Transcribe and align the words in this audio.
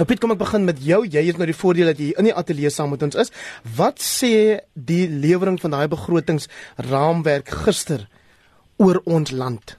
Nou 0.00 0.06
Piet, 0.08 0.16
kom 0.22 0.32
ek 0.32 0.38
begin 0.40 0.62
met 0.64 0.78
jou. 0.80 1.02
Jy 1.04 1.26
het 1.26 1.36
nou 1.36 1.44
die 1.44 1.52
voordeel 1.52 1.90
dat 1.90 1.98
jy 2.00 2.14
in 2.16 2.30
die 2.30 2.32
ateljee 2.32 2.70
saam 2.72 2.94
met 2.94 3.02
ons 3.04 3.18
is. 3.20 3.28
Wat 3.76 4.00
sê 4.00 4.62
die 4.72 5.02
lewering 5.12 5.58
van 5.60 5.74
daai 5.74 5.90
begrotingsraamwerk 5.92 7.52
gister 7.66 8.06
oor 8.80 9.02
ons 9.04 9.34
land? 9.36 9.74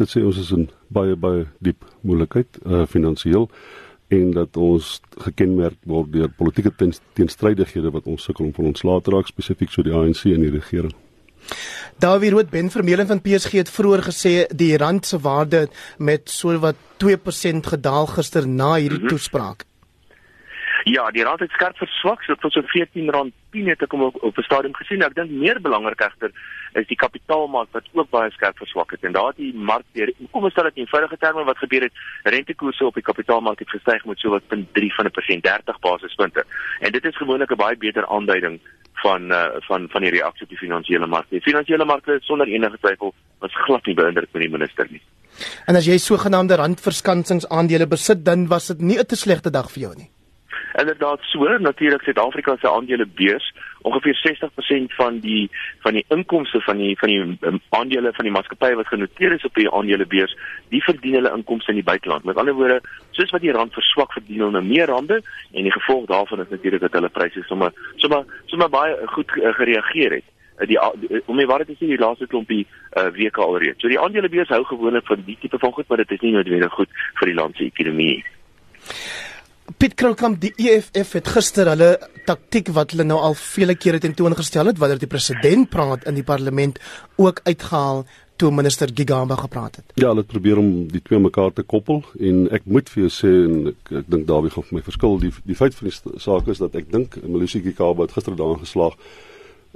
Dit 0.00 0.08
sê 0.08 0.24
ons 0.24 0.40
is 0.40 0.54
in 0.56 0.70
baie 0.88 1.18
baie 1.20 1.44
diep 1.60 1.84
moeilikheid 2.00 2.62
uh 2.64 2.86
finansiëel 2.88 3.44
en 4.16 4.32
dat 4.38 4.56
ons 4.56 4.94
gekenmerk 5.26 5.76
word 5.84 6.08
deur 6.16 6.32
politieke 6.40 6.72
teenstrydighede 7.12 7.92
wat 7.92 8.08
ons 8.08 8.24
sukkel 8.24 8.48
om 8.48 8.56
van 8.56 8.72
ons 8.72 8.88
laat 8.88 9.12
raak 9.12 9.28
spesifiek 9.28 9.68
so 9.72 9.84
die 9.84 9.92
ANC 9.92 10.24
en 10.32 10.48
die 10.48 10.56
regering. 10.56 10.96
Dawie 12.02 12.30
Rood 12.30 12.50
Ben 12.50 12.70
Vermeulen 12.70 13.06
van 13.06 13.20
PSG 13.20 13.52
het 13.62 13.70
vroeër 13.70 14.02
gesê 14.02 14.34
die 14.54 14.76
rand 14.76 15.06
se 15.06 15.20
waarde 15.20 15.68
met 15.98 16.30
so 16.30 16.58
wat 16.58 16.76
2% 17.04 17.68
gedaal 17.74 18.06
gister 18.06 18.48
na 18.48 18.74
hierdie 18.74 18.98
mm 18.98 19.06
-hmm. 19.06 19.08
toespraak. 19.08 19.64
Ja, 20.84 21.10
die 21.10 21.22
rand 21.22 21.40
het 21.40 21.50
skerp 21.50 21.76
verswak, 21.78 22.22
so 22.22 22.34
tot 22.34 22.52
so 22.52 22.60
R14.10 22.60 23.68
het 23.70 23.82
ek 23.82 23.92
hom 23.94 24.02
op, 24.02 24.16
op 24.22 24.38
'n 24.38 24.42
stadium 24.42 24.74
gesien. 24.74 25.02
Ek 25.02 25.14
dink 25.14 25.30
meer 25.30 25.60
belangrik 25.60 26.00
egter 26.00 26.30
is 26.72 26.86
die 26.86 26.96
kapitaalmark 26.96 27.68
wat 27.72 27.84
ook 27.92 28.10
baie 28.10 28.30
skerp 28.30 28.56
verswak 28.56 28.90
het. 28.90 29.04
En 29.04 29.12
daar 29.12 29.26
het 29.26 29.36
die 29.36 29.54
mark 29.54 29.84
weer 29.92 30.12
kom 30.30 30.44
ons 30.44 30.52
stel 30.52 30.64
dit 30.64 30.76
in 30.76 30.82
eenvoudige 30.82 31.16
terme 31.16 31.44
wat 31.44 31.58
gebeur 31.58 31.82
het, 31.82 31.92
rentekoerse 32.22 32.86
op 32.86 32.94
die 32.94 33.02
kapitaalmark 33.02 33.58
het 33.58 33.70
gestyg 33.70 34.04
met 34.04 34.18
so 34.18 34.30
wat 34.30 34.42
0.3 34.48 34.94
van 34.96 35.06
'n 35.06 35.10
persent, 35.10 35.42
30 35.42 35.78
basispunte. 35.78 36.44
En 36.80 36.92
dit 36.92 37.04
is 37.04 37.16
gewoonlik 37.16 37.50
'n 37.52 37.56
baie 37.56 37.76
beter 37.76 38.06
aanduiding 38.06 38.60
van 38.92 39.30
uh, 39.30 39.46
van 39.68 39.88
van 39.88 40.00
die 40.00 40.10
reaksie 40.10 40.42
op 40.42 40.48
die 40.48 40.58
finansiële 40.58 41.06
markte. 41.06 41.34
Die 41.34 41.40
finansiële 41.50 41.84
markte 41.84 42.18
sonder 42.20 42.46
enige 42.46 42.78
twyfel 42.78 43.14
was 43.38 43.54
glad 43.54 43.86
nie 43.86 43.94
beïndruk 43.94 44.28
met 44.32 44.42
die 44.42 44.50
minister 44.50 44.86
nie. 44.90 45.02
En 45.66 45.76
as 45.76 45.86
jy 45.86 45.98
sogenaamde 45.98 46.54
randverskansingaandele 46.54 47.86
besit, 47.86 48.24
dan 48.24 48.46
was 48.46 48.66
dit 48.66 48.80
nie 48.80 48.98
'n 48.98 49.06
te 49.06 49.16
slegte 49.16 49.50
dag 49.50 49.70
vir 49.70 49.82
jou 49.82 49.94
nie. 49.96 50.10
Inderdaad 50.72 51.20
so, 51.22 51.58
natuurlik 51.58 52.02
Suid-Afrika 52.02 52.56
se 52.60 52.70
aandelebeurs, 52.70 53.54
ongeveer 53.82 54.16
60% 54.16 54.94
van 54.94 55.18
die 55.18 55.50
van 55.80 55.92
die 55.92 56.04
inkomste 56.08 56.60
van 56.60 56.76
die 56.76 56.98
van 56.98 57.08
die 57.08 57.38
um, 57.40 57.60
aandele 57.68 58.12
van 58.12 58.24
die 58.24 58.32
maatskappye 58.32 58.74
wat 58.74 58.86
genoteer 58.86 59.32
is 59.32 59.44
op 59.44 59.54
die 59.54 59.70
aandelebeurs, 59.70 60.36
die 60.68 60.82
verdien 60.82 61.14
hulle 61.14 61.32
inkomste 61.36 61.70
in 61.70 61.80
die 61.80 61.84
buiteland. 61.84 62.24
Met 62.24 62.36
ander 62.36 62.54
woorde, 62.54 62.80
soos 63.10 63.30
wat 63.30 63.44
die 63.44 63.52
rand 63.52 63.72
verswak, 63.72 64.12
verdien 64.12 64.44
hulle 64.46 64.62
meer 64.62 64.86
rande 64.86 65.20
en 65.52 65.62
die 65.62 65.72
gevolg 65.72 66.06
daarvan 66.06 66.40
is 66.40 66.48
natuurlik 66.50 66.80
dat 66.80 66.92
hulle 66.92 67.08
pryse 67.08 67.42
sommer 67.48 67.72
sommer 67.96 68.24
sommer 68.46 68.70
baie 68.70 68.96
goed 69.16 69.36
uh, 69.36 69.52
gereageer 69.58 70.20
het 70.20 70.28
uh, 70.60 70.68
die 70.68 70.78
om 71.26 71.36
my 71.36 71.46
waarheid 71.50 71.68
te 71.74 71.76
sê 71.80 71.90
die 71.90 72.00
laaste 72.00 72.26
klompie 72.26 72.62
uh, 72.64 73.10
weke 73.16 73.44
alreeds. 73.44 73.80
So 73.82 73.92
die 73.92 74.00
aandelebeurs 74.00 74.52
hou 74.54 74.62
gewoonlik 74.64 75.06
van 75.10 75.26
die 75.26 75.36
tipe 75.40 75.58
van 75.58 75.72
goed, 75.72 75.88
maar 75.88 76.00
dit 76.04 76.16
is 76.16 76.24
nie 76.24 76.32
noodwendig 76.38 76.72
goed 76.72 77.04
vir 77.20 77.32
die 77.32 77.36
land 77.36 77.56
se 77.56 77.68
ekonomie 77.68 78.10
nie. 78.16 79.30
Piet 79.78 79.94
Kroukamp 79.94 80.40
die 80.42 80.50
EFF 80.58 81.12
het 81.16 81.28
gister 81.34 81.68
hulle 81.70 81.92
taktik 82.26 82.72
wat 82.76 82.92
hulle 82.92 83.06
nou 83.06 83.18
al 83.22 83.36
vele 83.38 83.76
kere 83.78 84.00
tentoongestel 84.02 84.70
het 84.70 84.80
wanneer 84.80 85.00
die 85.00 85.10
president 85.10 85.70
praat 85.70 86.06
in 86.10 86.18
die 86.18 86.26
parlement 86.26 86.80
ook 87.20 87.40
uitgehaal 87.44 88.02
toe 88.40 88.50
minister 88.50 88.90
Gigamba 88.94 89.36
gepraat 89.38 89.76
het. 89.76 89.84
Ja, 89.94 90.08
hulle 90.08 90.24
het 90.24 90.32
probeer 90.32 90.58
om 90.58 90.70
die 90.90 91.02
twee 91.04 91.20
mekaar 91.22 91.52
te 91.54 91.62
koppel 91.62 92.02
en 92.18 92.48
ek 92.50 92.66
moet 92.66 92.90
vir 92.90 93.04
jou 93.04 93.12
sê 93.14 93.32
en 93.44 93.72
ek, 93.72 93.94
ek 94.02 94.10
dink 94.16 94.26
Dawie 94.26 94.50
gaan 94.50 94.66
vir 94.68 94.80
my 94.80 94.84
verskil 94.88 95.18
die 95.22 95.32
die 95.46 95.58
feit 95.58 95.78
van 95.78 95.90
die 95.92 96.20
saak 96.26 96.50
is 96.50 96.62
dat 96.64 96.76
ek 96.80 96.90
dink 96.90 97.20
Malusi 97.22 97.62
Gigamba 97.62 98.08
het 98.08 98.16
gister 98.18 98.36
daarin 98.38 98.62
geslaag 98.64 98.98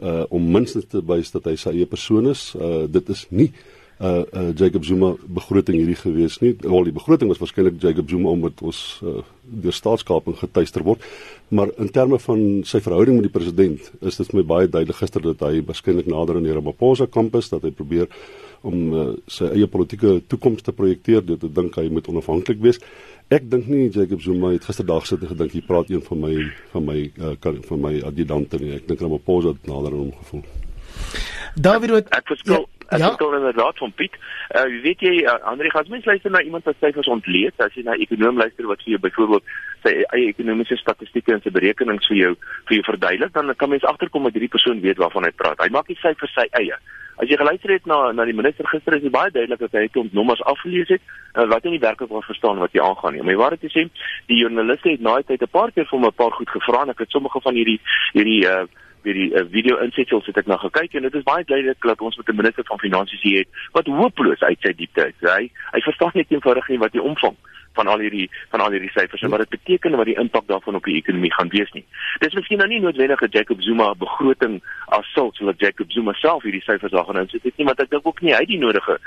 uh 0.02 0.26
om 0.28 0.50
minstens 0.52 0.90
te 0.92 1.00
wys 1.08 1.30
dat 1.32 1.46
hy 1.48 1.54
sy 1.56 1.72
eie 1.78 1.88
persoon 1.88 2.28
is. 2.34 2.50
Uh 2.58 2.84
dit 2.90 3.14
is 3.14 3.26
nie 3.30 3.52
uh, 3.52 3.85
uh 3.98 4.52
Jacob 4.54 4.84
Zuma 4.84 5.14
begroting 5.24 5.78
hierdie 5.78 5.96
gewees 5.96 6.38
nie. 6.42 6.52
Al 6.68 6.84
die 6.84 6.92
begroting 6.92 7.30
was 7.32 7.40
waarskynlik 7.40 7.78
Jacob 7.80 8.10
Zuma 8.12 8.34
omdat 8.34 8.60
ons 8.60 9.00
uh, 9.02 9.22
deur 9.40 9.72
staatskaping 9.72 10.36
getuister 10.36 10.84
word. 10.84 11.04
Maar 11.48 11.72
in 11.80 11.88
terme 11.90 12.18
van 12.20 12.42
sy 12.68 12.80
verhouding 12.84 13.16
met 13.16 13.28
die 13.30 13.32
president 13.32 13.88
is 14.00 14.20
dit 14.20 14.28
vir 14.28 14.42
my 14.42 14.44
baie 14.50 14.68
duidelik 14.68 15.00
gister 15.00 15.24
dat 15.24 15.40
hy 15.46 15.62
waarskynlik 15.64 16.10
nader 16.12 16.36
aan 16.36 16.44
die 16.44 16.52
Ramaphosa 16.52 17.06
kampus 17.06 17.48
dat 17.54 17.64
hy 17.64 17.72
probeer 17.72 18.10
om 18.66 18.76
uh, 18.92 19.06
sy 19.30 19.48
eie 19.54 19.68
politieke 19.70 20.18
toekoms 20.28 20.64
te 20.66 20.76
projekteer 20.76 21.24
deur 21.24 21.40
te 21.40 21.48
dink 21.48 21.80
hy 21.80 21.88
moet 21.88 22.08
onafhanklik 22.12 22.60
wees. 22.60 22.82
Ek 23.32 23.48
dink 23.48 23.64
nie 23.70 23.88
Jacob 23.88 24.20
Zuma 24.20 24.52
het 24.52 24.68
gisterdag 24.68 25.08
sit 25.08 25.24
en 25.24 25.32
gedink 25.32 25.56
hy 25.56 25.64
praat 25.64 25.88
een 25.90 26.04
van 26.04 26.20
my 26.20 26.36
van 26.74 26.84
my 26.84 27.00
uh, 27.16 27.34
van 27.70 27.84
my 27.88 27.96
adjudante 28.04 28.60
nie. 28.60 28.76
Ek 28.76 28.88
dink 28.90 29.00
Ramaphosa 29.00 29.56
het 29.56 29.68
nader 29.70 29.96
aan 29.96 30.08
hom 30.10 30.16
gevoel. 30.20 30.44
David, 31.56 32.10
ek 32.12 32.34
verskil 32.34 32.66
ja. 32.66 32.75
Ek 32.88 32.98
ja? 32.98 33.10
het 33.10 33.20
inderdaad 33.20 33.78
van 33.78 33.92
Piet. 33.92 34.14
Uh 34.54 34.82
weet 34.82 35.00
jy 35.00 35.14
uh, 35.24 35.34
Andri 35.42 35.70
gaan 35.70 35.86
mens 35.88 36.04
luister 36.04 36.30
na 36.30 36.42
iemand 36.42 36.64
wat 36.64 36.76
syfers 36.80 37.06
ontleed, 37.10 37.54
as 37.56 37.74
jy 37.74 37.82
na 37.82 37.94
'n 37.94 38.04
ekonom 38.06 38.36
luister 38.38 38.66
wat 38.66 38.82
vir 38.82 38.94
jou 38.94 39.00
byvoorbeeld 39.00 39.42
sy 39.82 39.92
eie 40.14 40.28
ekonomiese 40.28 40.76
statistieke 40.76 41.32
en 41.32 41.42
sy 41.42 41.50
berekenings 41.50 42.06
vir 42.06 42.16
jou 42.16 42.34
vir 42.68 42.76
jou 42.76 42.84
verduidelik, 42.90 43.32
dan 43.32 43.54
kan 43.56 43.68
mens 43.68 43.84
agterkom 43.84 44.22
dat 44.22 44.32
hierdie 44.32 44.54
persoon 44.54 44.80
weet 44.80 45.02
waarvan 45.02 45.24
hy 45.24 45.32
praat. 45.34 45.58
Hy 45.58 45.68
maak 45.70 45.88
nie 45.88 45.98
syfers 45.98 46.34
sy 46.34 46.46
eie. 46.50 46.78
As 47.16 47.28
jy 47.28 47.36
geluister 47.40 47.72
het 47.72 47.86
na 47.86 48.12
na 48.12 48.24
die 48.28 48.36
minister 48.36 48.66
gister 48.68 48.94
is 48.94 49.02
dit 49.02 49.12
baie 49.12 49.30
duidelik 49.30 49.58
dat 49.58 49.72
hy 49.72 49.86
het 49.88 50.12
nommers 50.12 50.42
afgelees 50.44 50.88
het 50.88 51.02
uh, 51.34 51.46
wat 51.48 51.64
hy 51.64 51.70
nie 51.74 51.82
werklik 51.82 52.10
wil 52.12 52.22
verstaan 52.22 52.58
wat 52.62 52.72
hier 52.72 52.84
aangaan 52.84 53.16
nie. 53.16 53.22
Maar 53.22 53.36
waar 53.36 53.56
dit 53.56 53.64
is, 53.64 53.88
die 54.28 54.42
joernaliste 54.42 54.90
het 54.90 55.00
naai 55.00 55.22
tyd 55.24 55.42
'n 55.42 55.50
paar 55.50 55.72
keer 55.72 55.88
vir 55.88 55.98
hom 55.98 56.06
'n 56.06 56.12
paar 56.12 56.32
goed 56.32 56.50
gevra 56.50 56.82
en 56.82 56.90
ek 56.90 56.98
het 56.98 57.10
sommige 57.10 57.40
van 57.40 57.54
hierdie 57.54 57.80
hierdie 58.12 58.44
uh 58.46 58.66
by 59.06 59.14
die 59.14 59.28
uh, 59.32 59.44
video 59.50 59.78
insetsels 59.84 60.26
het 60.26 60.40
ek 60.42 60.48
na 60.50 60.58
gekyk 60.60 60.96
en 60.98 61.06
dit 61.06 61.18
is 61.18 61.26
baie 61.26 61.44
duidelik 61.46 61.90
dat 61.90 62.00
ons 62.02 62.16
met 62.18 62.28
'n 62.28 62.40
minister 62.42 62.64
van 62.66 62.82
finansies 62.82 63.22
hier 63.22 63.38
het 63.44 63.50
wat 63.78 63.86
hopeloos 63.86 64.42
uit 64.42 64.60
sy 64.60 64.72
diepte 64.74 65.06
is. 65.06 65.20
Hy 65.22 65.50
hy 65.74 65.80
verstaan 65.80 66.14
net 66.14 66.30
eenvoudig 66.30 66.68
nie 66.68 66.82
wat 66.82 66.92
die 66.92 67.02
omvang 67.02 67.36
van 67.78 67.90
al 67.92 68.02
hierdie 68.04 68.26
van 68.50 68.64
al 68.64 68.74
hierdie 68.74 68.92
syfers 68.94 69.22
en 69.22 69.32
wat 69.34 69.44
dit 69.44 69.54
beteken 69.56 69.92
en 69.92 70.00
wat 70.02 70.10
die 70.10 70.18
impak 70.22 70.46
daarvan 70.50 70.78
op 70.78 70.88
die 70.88 70.96
ekonomie 71.00 71.32
gaan 71.34 71.52
wees 71.54 71.72
nie. 71.76 71.84
Dis 72.24 72.36
miskien 72.38 72.62
nou 72.62 72.68
nie 72.68 72.80
noodwendig 72.80 73.22
'n 73.22 73.34
Jacob 73.38 73.62
Zuma 73.62 73.92
begroting 73.94 74.60
as 74.98 75.12
sulks 75.12 75.40
wat 75.40 75.60
Jacob 75.60 75.92
Zuma 75.92 76.12
self 76.12 76.42
hierdie 76.42 76.64
syfers 76.64 76.92
daar 76.92 77.04
gaan 77.04 77.22
insit 77.24 77.44
nie, 77.44 77.66
want 77.66 77.80
ek 77.80 77.90
dink 77.90 78.06
ook 78.06 78.22
nie 78.22 78.32
hy 78.32 78.40
het 78.44 78.54
die 78.54 78.64
nodige 78.66 78.98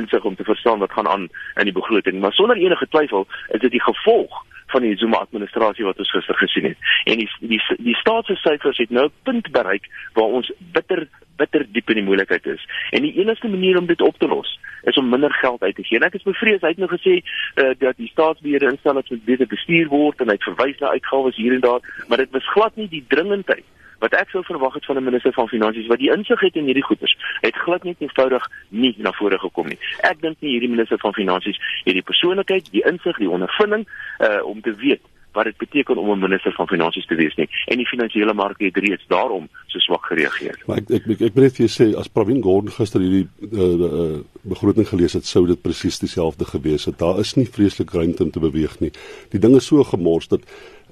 insig 0.00 0.24
om 0.24 0.36
te 0.36 0.44
verstaan 0.44 0.78
wat 0.78 0.92
gaan 0.92 1.08
aan 1.08 1.28
in 1.56 1.64
die 1.64 1.78
begroting, 1.80 2.20
maar 2.20 2.32
sonder 2.32 2.56
enige 2.56 2.88
twyfel 2.88 3.26
is 3.48 3.60
dit 3.60 3.70
die 3.70 3.82
gevolg 3.82 4.44
van 4.68 4.82
die 4.82 4.96
Zuma 4.96 5.16
administrasie 5.16 5.84
wat 5.84 5.98
ons 5.98 6.10
gister 6.10 6.34
gesien 6.34 6.64
het. 6.64 6.76
En 7.04 7.18
die 7.18 7.28
die 7.40 7.60
die 7.78 7.96
staatssyfers 7.96 8.78
het 8.78 8.90
nou 8.90 9.06
'n 9.06 9.12
punt 9.22 9.50
bereik 9.50 9.88
waar 10.12 10.36
ons 10.38 10.52
bitter 10.72 11.08
bitter 11.40 11.64
diep 11.72 11.90
in 11.94 12.00
die 12.00 12.06
moeilikheid 12.08 12.46
is. 12.54 12.66
En 12.90 13.06
die 13.06 13.14
enigste 13.22 13.48
manier 13.48 13.78
om 13.78 13.86
dit 13.86 14.02
op 14.04 14.18
te 14.18 14.28
los 14.28 14.58
is 14.90 14.98
om 15.00 15.08
minder 15.08 15.32
geld 15.40 15.62
uit 15.62 15.74
te 15.74 15.86
gee. 15.86 15.98
En 15.98 16.06
ek 16.06 16.18
is 16.18 16.26
bevrees 16.26 16.62
hy 16.62 16.74
het 16.74 16.82
nou 16.82 16.90
gesê 16.90 17.18
uh, 17.22 17.72
dat 17.78 17.96
die 17.98 18.10
staatsbeheerde 18.12 18.70
instellings 18.72 19.10
moet 19.14 19.24
beter 19.24 19.50
bestuur 19.50 19.90
word 19.92 20.22
en 20.22 20.30
hy 20.30 20.38
het 20.38 20.46
verwys 20.50 20.78
na 20.82 20.94
uitgawes 20.94 21.40
hier 21.40 21.56
en 21.56 21.64
daar, 21.64 22.04
maar 22.08 22.22
dit 22.22 22.30
was 22.36 22.54
glad 22.54 22.76
nie 22.76 22.88
die 22.92 23.04
dringendheid 23.08 23.66
wat 23.98 24.14
ek 24.14 24.30
sou 24.30 24.44
verwag 24.46 24.74
het 24.78 24.86
van 24.86 24.96
'n 24.96 25.04
minister 25.04 25.32
van 25.32 25.48
finansies 25.48 25.90
wat 25.90 25.98
die 25.98 26.12
insig 26.14 26.40
het 26.40 26.54
in 26.54 26.64
hierdie 26.70 26.86
goeders 26.86 27.16
het 27.40 27.56
glad 27.56 27.82
nie 27.82 27.96
eenvoudig 27.98 28.44
nie 28.68 28.94
na 28.98 29.12
vore 29.12 29.38
gekom 29.38 29.66
nie. 29.66 29.78
Ek 30.00 30.20
dink 30.20 30.36
nie 30.40 30.50
hierdie 30.50 30.70
minister 30.70 30.98
van 30.98 31.14
finansies 31.14 31.58
het 31.84 31.94
die 31.94 32.02
persoonlikheid, 32.02 32.70
die 32.70 32.84
insig, 32.84 33.16
die 33.18 33.30
ondervinding 33.30 33.86
uh 34.18 34.44
om 34.44 34.60
te 34.60 34.74
weet 34.74 35.02
wat 35.32 35.44
dit 35.44 35.56
beteken 35.56 35.96
om 35.96 36.10
'n 36.10 36.18
minister 36.18 36.52
van 36.52 36.66
finansies 36.66 37.06
te 37.06 37.14
wees 37.14 37.34
nie. 37.34 37.48
En 37.66 37.76
die 37.76 37.86
finansiële 37.86 38.34
mark 38.34 38.58
het 38.58 38.76
reeds 38.76 39.04
daarom 39.06 39.48
so 39.66 39.78
swak 39.78 40.04
gereageer. 40.06 40.62
Maar 40.66 40.76
ek 40.76 40.90
ek 40.90 41.06
ek, 41.06 41.20
ek 41.20 41.34
wil 41.34 41.42
net 41.42 41.56
vir 41.56 41.66
jou 41.66 41.72
sê 41.76 41.96
as 41.98 42.08
Pravin 42.08 42.42
Gordhan 42.42 42.72
gister 42.72 43.00
hierdie 43.00 43.28
uh, 43.52 43.62
uh 43.62 44.20
begroting 44.42 44.88
gelees 44.88 45.12
het, 45.12 45.26
sou 45.26 45.46
dit 45.46 45.62
presies 45.62 45.98
dieselfde 45.98 46.44
gewees 46.44 46.84
het. 46.84 46.98
Daar 46.98 47.18
is 47.18 47.34
nie 47.34 47.46
vreeslik 47.46 47.90
ruimte 47.90 48.22
om 48.22 48.30
te 48.30 48.40
beweeg 48.40 48.80
nie. 48.80 48.92
Die 49.30 49.40
ding 49.40 49.56
is 49.56 49.66
so 49.66 49.84
gemors 49.84 50.28
dat 50.28 50.40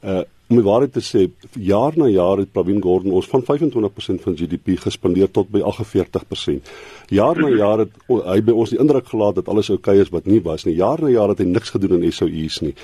uh 0.02 0.22
om 0.48 0.60
die 0.60 0.66
waarheid 0.66 0.92
te 0.94 1.02
sê, 1.02 1.24
jaar 1.58 1.96
na 1.98 2.06
jaar 2.06 2.38
het 2.38 2.52
Pravin 2.54 2.78
Gordhan 2.82 3.14
ons 3.18 3.26
van 3.26 3.42
25% 3.42 4.22
van 4.22 4.36
GDP 4.38 4.76
gespandeer 4.78 5.30
tot 5.34 5.48
by 5.50 5.58
48%. 5.58 6.70
Jaar 7.10 7.40
na 7.42 7.50
jaar 7.50 7.82
het 7.82 7.96
hy 8.06 8.36
by 8.46 8.54
ons 8.54 8.70
die 8.70 8.78
indruk 8.78 9.08
gelaat 9.10 9.40
dat 9.40 9.50
alles 9.50 9.72
oukei 9.74 9.96
okay 9.96 10.04
is 10.06 10.12
wat 10.14 10.30
nie 10.30 10.38
was 10.44 10.64
nie. 10.64 10.76
Jaar 10.78 11.02
na 11.02 11.10
jaar 11.10 11.34
het 11.34 11.42
hy 11.42 11.48
niks 11.50 11.74
gedoen 11.74 11.98
in 11.98 12.14
SOU's 12.14 12.60
nie. 12.62 12.76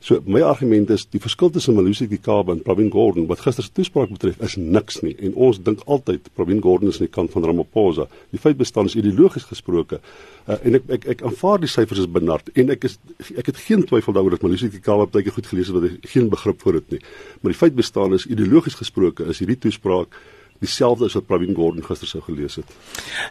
So 0.00 0.20
my 0.24 0.42
argument 0.46 0.90
is 0.94 1.02
die 1.10 1.18
verskil 1.18 1.50
tussen 1.50 1.74
Malusi 1.74 2.06
Gigaba 2.06 2.52
en 2.54 2.60
Pravin 2.62 2.90
Gordhan 2.94 3.26
wat 3.26 3.40
gister 3.42 3.66
se 3.66 3.72
toespraak 3.74 4.12
betref 4.14 4.38
is 4.46 4.54
niks 4.56 5.00
nie 5.02 5.16
en 5.18 5.34
ons 5.34 5.58
dink 5.58 5.82
altyd 5.90 6.28
Pravin 6.38 6.60
Gordhan 6.62 6.92
is 6.92 7.00
aan 7.00 7.08
die 7.08 7.14
kant 7.16 7.32
van 7.34 7.46
Ramaphosa. 7.48 8.06
Die 8.30 8.38
feit 8.38 8.60
bestaan 8.60 8.86
is 8.86 8.94
ideologies 8.94 9.48
gesproke 9.50 9.98
uh, 9.98 10.58
en 10.62 10.78
ek 10.78 10.86
ek 10.98 11.08
ek 11.16 11.24
aanvaar 11.26 11.58
die 11.64 11.70
syfers 11.72 12.04
is 12.04 12.10
benard 12.14 12.52
en 12.54 12.70
ek 12.70 12.86
is 12.86 12.94
ek 13.34 13.50
het 13.50 13.58
geen 13.64 13.82
twyfel 13.90 14.14
daaroor 14.14 14.36
dat 14.36 14.46
Malusi 14.46 14.70
Gigaba 14.70 15.08
baie 15.10 15.34
goed 15.34 15.50
gelees 15.50 15.72
het 15.74 15.82
hy 15.82 15.90
geen 16.14 16.30
begrip 16.30 16.62
vir 16.62 16.78
dit 16.78 16.94
nie. 16.96 17.00
Maar 17.42 17.56
die 17.56 17.62
feit 17.64 17.74
bestaan 17.78 18.14
is 18.14 18.28
ideologies 18.30 18.78
gesproke 18.78 19.26
is 19.26 19.42
hierdie 19.42 19.58
toespraak 19.66 20.14
dieselfde 20.62 21.10
as 21.10 21.18
wat 21.18 21.26
Pravin 21.26 21.58
Gordhan 21.58 21.86
gister 21.86 22.06
sou 22.10 22.22
gelees 22.22 22.60
het. 22.62 22.70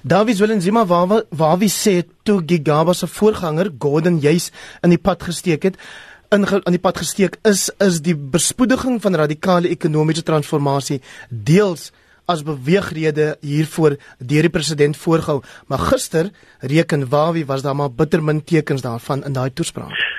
Davies 0.04 0.44
Willensima 0.44 0.84
waar 0.88 1.24
waar 1.32 1.58
wie 1.64 1.72
sê 1.72 2.02
toe 2.28 2.42
Gigaba 2.44 2.94
se 2.94 3.08
voorganger 3.08 3.72
Gordhan 3.80 4.20
juis 4.20 4.52
in 4.84 4.92
die 4.96 5.02
pad 5.02 5.24
gesteek 5.32 5.72
het 5.72 5.80
in 6.30 6.48
aan 6.48 6.76
die 6.76 6.82
pad 6.82 6.98
gesteek 6.98 7.38
is 7.48 7.70
is 7.84 8.02
die 8.04 8.16
bespoediging 8.16 9.00
van 9.02 9.16
radikale 9.16 9.72
ekonomiese 9.72 10.24
transformasie 10.24 11.02
deels 11.30 11.92
as 12.28 12.44
beweegrede 12.44 13.38
hiervoor 13.42 13.96
deur 14.20 14.48
die 14.50 14.52
president 14.52 14.98
voorgehou. 14.98 15.42
Maar 15.68 15.80
gister 15.94 16.32
reken 16.60 17.08
Wawi 17.10 17.46
was 17.46 17.62
daar 17.62 17.76
maar 17.76 17.92
bitter 17.92 18.24
min 18.24 18.44
tekens 18.44 18.82
daarvan 18.82 19.24
in 19.24 19.34
daai 19.34 19.52
toespraak 19.54 20.17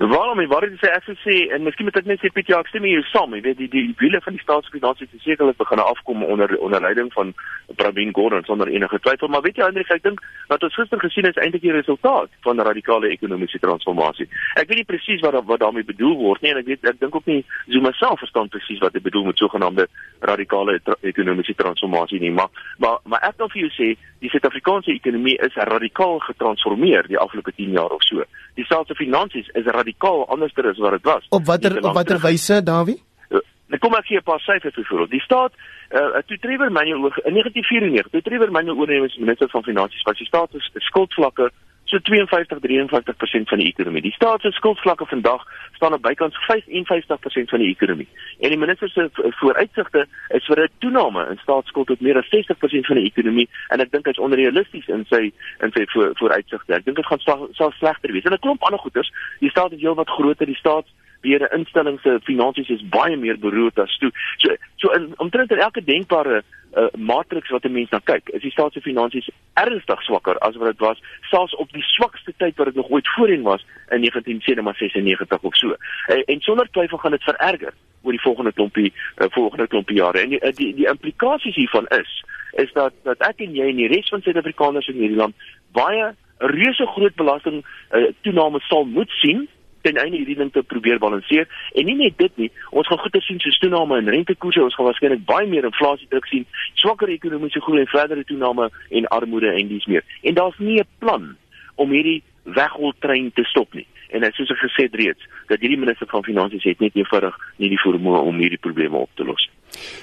Waarom 0.00 0.40
jy 0.40 0.46
waar 0.48 0.64
dit 0.64 0.78
sê 0.80 0.88
ek 0.96 1.04
sê 1.20 1.34
en 1.52 1.66
miskien 1.66 1.84
moet 1.84 1.98
ek 2.00 2.06
net 2.08 2.22
sê 2.22 2.30
Pieter, 2.32 2.56
ek 2.56 2.70
stem 2.70 2.86
hier 2.88 3.02
saam, 3.10 3.34
jy 3.36 3.42
weet 3.44 3.58
die 3.58 3.66
die 3.68 3.82
wiele 4.00 4.16
van 4.24 4.32
die 4.32 4.40
staatsfinansies 4.40 5.10
het 5.12 5.20
sekerlik 5.20 5.58
begin 5.60 5.82
afkom 5.82 6.22
onder 6.24 6.54
onder 6.56 6.80
leiding 6.80 7.10
van 7.12 7.34
Pravin 7.76 8.14
Gordhan 8.16 8.46
sonder 8.48 8.70
enige 8.72 8.96
twyfel, 9.04 9.28
maar 9.28 9.44
weet 9.44 9.60
jy 9.60 9.66
Hendrik, 9.68 9.90
ek 9.92 10.06
dink 10.06 10.22
wat 10.48 10.64
ons 10.64 10.78
gister 10.80 11.02
gesien 11.04 11.28
het 11.28 11.36
is 11.36 11.42
eintlik 11.44 11.66
die 11.66 11.74
resultaat 11.76 12.32
van 12.46 12.64
radikale 12.64 13.10
ekonomiese 13.12 13.60
transformasie. 13.60 14.24
Ek 14.56 14.70
weet 14.70 14.80
nie 14.80 14.86
presies 14.88 15.20
wat 15.20 15.36
wat 15.44 15.60
daarmee 15.60 15.84
bedoel 15.84 16.16
word 16.22 16.40
nie 16.40 16.54
en 16.54 16.62
ek 16.62 16.70
weet 16.72 16.88
ek 16.94 17.02
dink 17.04 17.20
ook 17.20 17.28
nie 17.28 17.44
Zuma 17.68 17.92
self 18.00 18.24
verstaan 18.24 18.48
presies 18.48 18.80
wat 18.80 18.96
hy 18.96 19.04
bedoel 19.04 19.28
met 19.28 19.44
sogenaamde 19.44 19.84
radikale 20.32 20.78
tra 20.80 20.96
ekonomiese 21.12 21.58
transformasie 21.60 22.22
nie, 22.24 22.32
maar 22.32 22.48
maar 22.80 23.04
maar 23.04 23.28
ek 23.28 23.36
wil 23.36 23.52
vir 23.52 23.66
jou 23.66 23.74
sê 23.76 23.92
die 24.24 24.32
Suid-Afrikaanse 24.32 24.96
ekonomie 24.96 25.36
is 25.44 25.60
radikaal 25.68 26.24
getransformeer 26.24 27.04
die 27.08 27.20
afgelope 27.20 27.52
10 27.52 27.76
jaar 27.76 27.92
of 27.92 28.04
so. 28.08 28.24
Die 28.56 28.64
staatsfinansies 28.64 29.52
is 29.56 29.68
radikaal 29.68 29.89
radikaal 29.90 30.26
anderster 30.28 30.68
as 30.68 30.78
wat 30.78 30.92
dit 30.92 31.02
was. 31.02 31.26
Op 31.28 31.44
watter 31.44 31.76
op 31.82 31.94
watter 31.94 32.20
wyse, 32.20 32.62
Dawie? 32.62 33.02
Nou 33.28 33.42
uh, 33.68 33.78
kom 33.78 33.94
ek 33.94 34.06
gee 34.06 34.18
'n 34.18 34.22
paar 34.22 34.40
syfers 34.40 34.74
vir 34.74 35.08
Die 35.08 35.20
staat 35.20 35.52
uh, 35.90 36.22
toe 36.26 36.38
Trevor 36.38 36.70
Manuel 36.72 37.12
in 37.24 37.34
1994, 37.34 38.10
toe 38.10 38.22
Trevor 38.22 38.50
Manuel 38.50 38.78
oorneem 38.78 39.04
as 39.04 39.16
minister 39.16 39.48
van 39.48 39.62
finansies, 39.62 40.02
was 40.02 40.18
die 40.18 40.26
staat 40.26 40.50
se 40.50 40.80
skuldvlakke 40.80 41.50
so 41.90 41.98
52-53% 41.98 43.50
van 43.52 43.58
die 43.58 43.66
ekonomie. 43.66 44.02
Die 44.02 44.12
staat 44.12 44.40
se 44.40 44.50
skuldvlakke 44.50 45.06
vandag 45.06 45.44
staan 45.72 45.92
op 45.96 46.02
bykans 46.02 46.36
55% 46.46 47.52
van 47.52 47.62
die 47.62 47.70
ekonomie. 47.70 48.08
En 48.40 48.48
die 48.54 48.58
minister 48.58 48.88
se 48.88 49.08
vooruitsigte 49.40 50.06
is 50.28 50.44
vir 50.44 50.62
'n 50.62 50.68
toename 50.78 51.26
in 51.30 51.38
staatsskuld 51.42 51.86
tot 51.86 52.00
meer 52.00 52.16
as 52.16 52.28
60% 52.28 52.86
van 52.86 52.96
die 52.96 53.10
ekonomie 53.10 53.48
en 53.68 53.80
ek 53.80 53.90
dink 53.90 54.06
hy's 54.06 54.18
onrealisties 54.18 54.86
in 54.86 55.04
sy 55.08 55.32
in 55.60 55.72
sy 55.72 55.84
voor, 55.86 56.10
vooruitsigte. 56.14 56.74
Ek 56.74 56.84
dink 56.84 56.96
dit 56.96 57.06
gaan 57.06 57.48
sal 57.52 57.72
slegter 57.72 58.12
wees. 58.12 58.24
En 58.24 58.32
'n 58.32 58.38
klomp 58.38 58.62
ander 58.62 58.80
goeters, 58.80 59.12
die 59.40 59.50
staat 59.50 59.72
is 59.72 59.80
heelwat 59.80 60.08
groter, 60.08 60.46
die 60.46 60.56
staat 60.56 60.86
weer 61.20 61.40
'n 61.40 61.58
instelling 61.58 62.00
se 62.00 62.18
finansies 62.22 62.68
is 62.68 62.88
baie 62.88 63.16
meer 63.16 63.38
beroerd 63.38 63.78
as 63.78 63.98
toe. 63.98 64.10
So 64.36 64.56
so 64.76 64.92
in 64.92 65.12
omtrent 65.16 65.50
in 65.50 65.58
elke 65.58 65.84
denkbare 65.84 66.42
uh, 66.74 66.86
matriks 66.96 67.50
wat 67.50 67.64
'n 67.64 67.72
mens 67.72 67.90
na 67.90 68.00
kyk, 68.04 68.28
is 68.28 68.42
die 68.42 68.50
staat 68.50 68.72
se 68.72 68.80
finansies 68.80 69.28
ernstig 69.54 70.02
swakker 70.02 70.38
as 70.38 70.56
wat 70.56 70.66
dit 70.66 70.78
was 70.78 71.02
selfs 71.20 71.54
op 71.54 71.72
die 71.72 71.82
swakste 71.82 72.32
tyd 72.36 72.56
wat 72.56 72.66
dit 72.66 72.74
nog 72.74 72.90
ooit 72.90 73.08
voorheen 73.08 73.42
was 73.42 73.64
in 73.88 74.00
1996 74.00 75.42
of 75.42 75.56
so. 75.56 75.68
Uh, 75.68 76.22
en 76.26 76.40
sonder 76.40 76.70
twyfel 76.70 76.98
gaan 76.98 77.10
dit 77.10 77.22
vererger 77.22 77.72
oor 78.02 78.12
die 78.12 78.20
volgende 78.20 78.52
klompie 78.52 78.92
uh, 79.16 79.26
volgende 79.30 79.66
klompie 79.66 79.96
jare. 79.96 80.18
En 80.18 80.28
die 80.28 80.40
uh, 80.40 80.52
die, 80.52 80.74
die 80.74 80.88
implikasies 80.88 81.54
hiervan 81.54 81.86
is 81.86 82.24
is 82.52 82.72
dat 82.72 82.92
dat 83.02 83.18
ek 83.18 83.40
en 83.40 83.54
jy 83.54 83.68
en 83.68 83.76
die 83.76 83.88
res 83.88 84.08
van 84.08 84.22
Suid-Afrikaners 84.22 84.88
in 84.88 84.94
hierdie 84.94 85.16
land 85.16 85.34
baie 85.72 86.14
reuse 86.38 86.86
groot 86.86 87.14
belasting 87.14 87.64
uh, 87.90 88.06
toename 88.20 88.60
sal 88.60 88.84
moet 88.84 89.10
sien 89.20 89.48
ten 89.82 89.98
einde 90.00 90.16
hierdie 90.16 90.36
ding 90.38 90.52
te 90.52 90.62
probeer 90.62 90.98
balanseer. 90.98 91.48
En 91.74 91.84
nie 91.88 91.96
net 91.98 92.18
dit 92.18 92.36
nie 92.36 92.50
ons 92.70 92.88
gaan 92.88 92.98
goeie 93.02 93.22
sien 93.26 93.40
soos 93.40 93.58
toename 93.58 94.00
in 94.00 94.10
rentekoerse 94.14 94.62
ons 94.62 94.74
gaan 94.74 94.88
waarskynlik 94.90 95.24
baie 95.28 95.46
meer 95.50 95.68
inflasie 95.68 96.08
druk 96.08 96.26
sien 96.30 96.46
swakker 96.82 97.12
ekonomiese 97.12 97.62
groei 97.64 97.84
en 97.84 97.92
verdere 97.92 98.24
toename 98.24 98.70
en 98.90 99.08
armoede 99.18 99.52
en 99.52 99.68
dis 99.68 99.86
meer. 99.86 100.04
En 100.22 100.34
daar's 100.34 100.58
nie 100.58 100.80
'n 100.80 100.88
plan 100.98 101.36
om 101.74 101.90
hierdie 101.90 102.22
wegroltrein 102.44 103.32
te 103.34 103.44
stop 103.44 103.74
nie. 103.74 103.86
En 104.10 104.32
soos 104.32 104.50
ek 104.50 104.58
gesê 104.58 104.82
het 104.88 104.94
reeds 104.94 105.22
dat 105.46 105.60
hierdie 105.60 105.78
minister 105.78 106.06
van 106.06 106.24
finansies 106.24 106.64
het 106.64 106.80
net 106.80 106.94
eenvoudig 106.94 107.36
nie 107.56 107.68
die 107.68 107.84
vermoë 107.84 108.24
om 108.26 108.38
hierdie 108.38 108.58
probleme 108.58 108.96
op 108.96 109.10
te 109.14 109.24
los 109.24 109.46
nie 109.46 109.59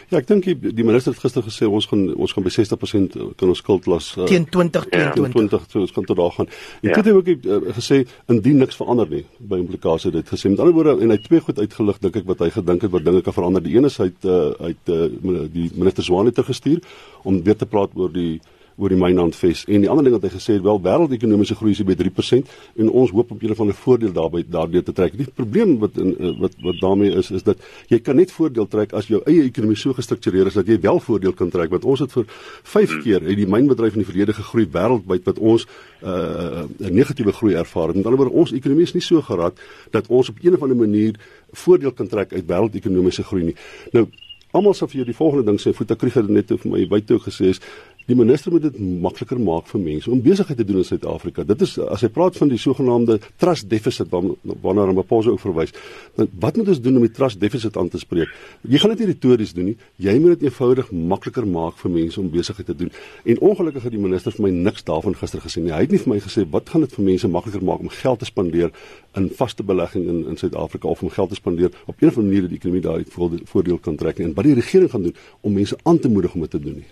Ja, 0.07 0.21
ek 0.21 0.27
dink 0.29 0.45
die, 0.47 0.55
die 0.55 0.85
minister 0.87 1.11
het 1.11 1.21
gister 1.21 1.43
gesê 1.43 1.67
ons 1.67 1.87
gaan 1.91 2.05
ons 2.15 2.33
gaan 2.35 2.45
by 2.45 2.51
60% 2.55 3.17
kan 3.39 3.51
ons 3.51 3.61
skuld 3.63 3.89
las 3.91 4.09
uh, 4.15 4.27
teen 4.29 4.47
2022 4.53 5.33
20 5.35 5.65
so 5.67 5.83
ons 5.83 5.95
gaan 5.95 6.07
tot 6.07 6.19
daar 6.19 6.35
gaan. 6.37 6.49
En 6.81 6.89
ja. 6.89 6.95
toe 6.95 7.03
het 7.03 7.09
hy 7.09 7.15
ook 7.17 7.31
uh, 7.35 7.73
gesê 7.77 8.01
indien 8.31 8.61
niks 8.63 8.79
verander 8.79 9.09
nie 9.11 9.23
by 9.37 9.59
implikasie 9.63 10.13
dit 10.15 10.31
gesê. 10.31 10.51
Met 10.53 10.63
ander 10.63 10.75
woorde 10.77 10.97
en 11.01 11.11
hy 11.11 11.19
het 11.19 11.27
twee 11.27 11.43
goed 11.43 11.59
uitgelig 11.59 11.99
dink 12.03 12.21
ek 12.21 12.29
wat 12.29 12.45
hy 12.45 12.51
gedink 12.55 12.87
het 12.87 12.93
wat 12.95 13.07
dinge 13.07 13.23
kan 13.25 13.35
verander. 13.35 13.65
Die 13.65 13.75
een 13.75 13.89
is 13.89 13.99
hy 14.01 14.09
het 14.11 14.29
uh, 14.29 14.51
uit 14.69 14.93
uh, 14.93 15.09
die 15.53 15.69
minister 15.75 16.07
Zwane 16.07 16.31
te 16.31 16.45
gestuur 16.47 16.79
om 17.27 17.41
weer 17.43 17.59
te 17.59 17.67
praat 17.67 17.91
oor 17.99 18.13
die 18.13 18.37
oor 18.77 18.93
die 18.93 18.99
mynlandves 18.99 19.63
en 19.65 19.81
die 19.81 19.89
ander 19.89 20.05
ding 20.05 20.15
wat 20.15 20.27
hy 20.27 20.31
gesê 20.35 20.57
het 20.57 20.65
wel 20.65 20.79
wêreldekonomiese 20.85 21.57
groei 21.57 21.73
is 21.73 21.81
by 21.85 21.95
3% 21.97 22.51
en 22.83 22.91
ons 23.01 23.13
hoop 23.15 23.31
op 23.33 23.43
'n 23.43 23.55
van 23.55 23.67
'n 23.67 23.73
voordeel 23.73 24.13
daarbey 24.13 24.43
daardeur 24.47 24.83
te 24.83 24.93
trek. 24.93 25.17
Die 25.17 25.25
probleem 25.25 25.79
wat 25.79 25.97
in 25.97 26.15
eh, 26.17 26.39
wat 26.39 26.53
wat 26.61 26.79
daarmee 26.79 27.11
is 27.11 27.31
is 27.31 27.43
dat 27.43 27.57
jy 27.87 27.99
kan 27.99 28.15
net 28.15 28.31
voordeel 28.31 28.67
trek 28.67 28.93
as 28.93 29.07
jou 29.07 29.21
eie 29.25 29.43
ekonomie 29.43 29.77
so 29.77 29.93
gestruktureer 29.93 30.47
is 30.47 30.53
dat 30.53 30.67
jy 30.67 30.79
wel 30.79 30.99
voordeel 30.99 31.33
kan 31.33 31.49
trek 31.49 31.69
want 31.69 31.85
ons 31.85 31.99
het 31.99 32.11
vir 32.11 32.25
5 32.63 32.89
hmm. 32.89 33.01
keer 33.01 33.21
uit 33.21 33.37
die 33.37 33.47
mynbedryf 33.47 33.93
in 33.93 34.03
die 34.03 34.11
verlede 34.11 34.33
gegroei 34.33 34.67
wêreldwyd 34.71 35.23
wat 35.25 35.39
ons 35.39 35.65
uh, 36.03 36.09
eh, 36.09 36.63
'n 36.79 36.85
uh, 36.85 36.89
negatiewe 36.89 37.31
groei 37.31 37.53
ervaar 37.53 37.87
het. 37.87 37.95
Met 37.95 38.05
ander 38.05 38.19
woorde 38.19 38.35
ons 38.35 38.51
ekonomie 38.51 38.83
is 38.83 38.93
nie 38.93 39.01
so 39.01 39.21
geraak 39.21 39.53
dat 39.91 40.07
ons 40.07 40.29
op 40.29 40.35
'n 40.41 40.53
of 40.53 40.61
ander 40.61 40.77
manier 40.77 41.15
voordeel 41.51 41.91
kan 41.91 42.07
trek 42.07 42.33
uit 42.33 42.45
wêreldekonomiese 42.45 43.23
groei 43.23 43.43
nie. 43.43 43.55
Nou 43.91 44.07
Almal 44.55 44.73
sou 44.73 44.87
vir 44.87 45.01
jou 45.01 45.05
die 45.05 45.15
volgende 45.15 45.43
ding 45.51 45.59
sê, 45.59 45.73
Futa 45.75 45.95
Krieger 45.99 46.23
het 46.23 46.31
net 46.31 46.47
vir 46.47 46.71
my 46.71 46.85
buite 46.87 47.19
gesê 47.19 47.51
is 47.51 47.59
Die 48.07 48.15
minister 48.15 48.53
moet 48.53 48.63
dit 48.63 48.75
makliker 49.03 49.39
maak 49.43 49.65
vir 49.67 49.81
mense 49.83 50.07
om 50.07 50.21
besigheid 50.23 50.55
te 50.55 50.63
doen 50.63 50.77
in 50.79 50.85
Suid-Afrika. 50.87 51.43
Dit 51.43 51.63
is 51.65 51.73
as 51.91 52.05
hy 52.05 52.07
praat 52.15 52.37
van 52.39 52.47
die 52.47 52.59
sogenaamde 52.61 53.17
trust 53.35 53.65
deficit 53.67 54.13
waarna 54.13 54.85
hom 54.87 54.95
Maposa 54.95 55.33
ook 55.33 55.41
verwys. 55.43 55.73
Dan 56.15 56.29
wat 56.39 56.55
moet 56.55 56.71
ons 56.71 56.79
doen 56.85 57.01
om 57.01 57.03
die 57.03 57.11
trust 57.11 57.41
deficit 57.41 57.75
aan 57.75 57.89
te 57.91 57.99
spreek? 57.99 58.31
Jy 58.63 58.79
gaan 58.79 58.93
dit 58.93 59.01
nie 59.03 59.07
retories 59.09 59.51
doen 59.57 59.67
nie. 59.73 59.75
Jy 59.99 60.13
moet 60.23 60.37
dit 60.37 60.45
eenvoudig 60.47 60.93
makliker 61.11 61.49
maak 61.51 61.75
vir 61.81 61.91
mense 61.97 62.21
om 62.21 62.29
besigheid 62.31 62.69
te 62.71 62.75
doen. 62.85 62.93
En 63.27 63.41
ongelukkig 63.49 63.89
het 63.89 63.95
die 63.97 64.03
minister 64.05 64.37
vir 64.37 64.45
my 64.45 64.53
niks 64.55 64.87
daarvan 64.87 65.17
gister 65.19 65.43
gesê 65.43 65.65
nie. 65.65 65.73
Hy 65.75 65.81
het 65.83 65.95
nie 65.97 65.99
vir 66.05 66.13
my 66.13 66.19
gesê 66.23 66.45
wat 66.53 66.71
gaan 66.71 66.85
dit 66.87 66.95
vir 66.95 67.07
mense 67.09 67.31
makliker 67.33 67.65
maak 67.67 67.83
om 67.83 67.91
geld 67.91 68.23
te 68.23 68.29
spandeer 68.29 68.71
in 69.19 69.27
vaste 69.35 69.65
belegging 69.67 70.07
in 70.07 70.21
in 70.31 70.39
Suid-Afrika 70.39 70.87
of 70.87 71.03
om 71.03 71.11
geld 71.11 71.35
te 71.35 71.41
spandeer 71.41 71.75
op 71.85 71.99
'n 71.99 72.07
of 72.07 72.15
ander 72.15 72.23
manier 72.23 72.47
dat 72.47 72.55
die 72.55 72.59
ekonomie 72.63 72.85
daaruit 72.87 73.43
voordeel 73.51 73.77
kan 73.83 73.99
trek 73.99 74.17
nie. 74.17 74.27
En 74.27 74.33
wat 74.33 74.45
die 74.45 74.53
regering 74.53 74.91
gaan 74.91 75.03
doen 75.03 75.15
om 75.41 75.53
mense 75.53 75.75
aan 75.83 75.99
te 75.99 76.07
moedig 76.07 76.33
om 76.33 76.41
dit 76.41 76.49
te 76.49 76.59
doen 76.59 76.75
nie. 76.75 76.87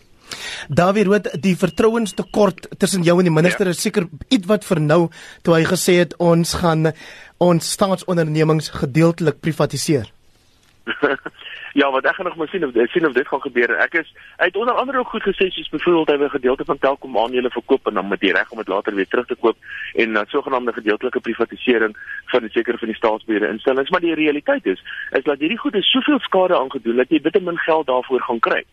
Dawie 0.69 1.05
Rood, 1.07 1.29
die 1.41 1.55
vertrouenstekort 1.55 2.69
tussen 2.77 3.03
jou 3.03 3.17
en 3.19 3.29
die 3.29 3.33
minister 3.33 3.65
ja. 3.65 3.75
is 3.75 3.81
seker 3.81 4.07
ietwat 4.29 4.65
vernou 4.65 5.09
toe 5.43 5.55
hy 5.57 5.63
gesê 5.69 5.99
het 6.03 6.15
ons 6.19 6.53
gaan 6.61 6.91
ons 7.43 7.71
staatsondernemings 7.77 8.69
gedeeltelik 8.79 9.41
privatiseer. 9.41 10.11
ja, 11.79 11.89
wat 11.91 12.05
ek 12.05 12.15
gaan 12.15 12.25
nog 12.25 12.35
maar 12.39 12.47
sien 12.47 12.65
of 12.65 12.71
sien 12.91 13.07
of 13.07 13.13
dit 13.13 13.27
gaan 13.27 13.41
gebeur. 13.41 13.73
Ek 13.83 13.97
is 13.99 14.11
hy 14.37 14.47
het 14.47 14.55
onder 14.55 14.77
andere 14.79 15.01
ook 15.01 15.11
goed 15.11 15.25
gesê 15.27 15.49
soos 15.51 15.69
byvoorbeeld 15.73 16.13
hy 16.13 16.17
wil 16.21 16.31
gedeelte 16.35 16.67
van 16.69 16.79
Telkom 16.79 17.17
aandele 17.19 17.51
verkoop 17.51 17.87
en 17.87 17.99
dan 17.99 18.07
met 18.07 18.21
die 18.23 18.31
reg 18.31 18.51
om 18.51 18.61
dit 18.61 18.71
later 18.71 18.95
weer 18.95 19.09
terug 19.11 19.27
te 19.27 19.35
koop 19.35 19.57
en 19.93 20.11
'n 20.11 20.21
uh, 20.21 20.23
sogenaamde 20.31 20.73
gedeeltelike 20.73 21.19
privatisering 21.19 21.97
van 22.31 22.41
die 22.47 22.51
sekere 22.51 22.77
van 22.77 22.87
die 22.87 22.97
staatsbeheerde 22.97 23.51
instellings. 23.51 23.89
Maar 23.89 24.05
die 24.07 24.15
realiteit 24.15 24.65
is 24.65 24.83
is 25.11 25.23
dat 25.23 25.39
hierdie 25.39 25.59
goed 25.59 25.75
is 25.75 25.91
soveel 25.91 26.19
skade 26.19 26.57
aangedoen 26.57 26.95
dat 26.95 27.09
jy 27.09 27.21
bitter 27.21 27.43
min 27.43 27.57
geld 27.57 27.87
daarvoor 27.87 28.21
gaan 28.21 28.39
kry. 28.39 28.63